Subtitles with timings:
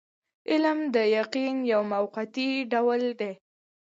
[0.51, 3.33] علم د یقین یو موقتي ډول دی.